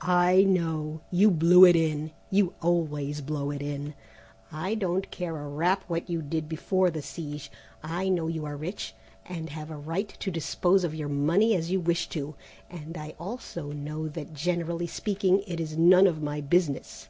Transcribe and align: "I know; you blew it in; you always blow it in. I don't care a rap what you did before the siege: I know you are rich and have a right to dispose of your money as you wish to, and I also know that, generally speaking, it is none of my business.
"I 0.00 0.44
know; 0.44 1.00
you 1.10 1.28
blew 1.28 1.64
it 1.64 1.74
in; 1.74 2.12
you 2.30 2.54
always 2.62 3.20
blow 3.20 3.50
it 3.50 3.60
in. 3.60 3.94
I 4.52 4.76
don't 4.76 5.10
care 5.10 5.36
a 5.38 5.48
rap 5.48 5.82
what 5.88 6.08
you 6.08 6.22
did 6.22 6.48
before 6.48 6.88
the 6.88 7.02
siege: 7.02 7.50
I 7.82 8.08
know 8.08 8.28
you 8.28 8.44
are 8.44 8.56
rich 8.56 8.94
and 9.28 9.50
have 9.50 9.72
a 9.72 9.76
right 9.76 10.08
to 10.20 10.30
dispose 10.30 10.84
of 10.84 10.94
your 10.94 11.08
money 11.08 11.56
as 11.56 11.72
you 11.72 11.80
wish 11.80 12.08
to, 12.10 12.36
and 12.70 12.96
I 12.96 13.16
also 13.18 13.72
know 13.72 14.06
that, 14.06 14.34
generally 14.34 14.86
speaking, 14.86 15.42
it 15.48 15.58
is 15.58 15.76
none 15.76 16.06
of 16.06 16.22
my 16.22 16.40
business. 16.40 17.08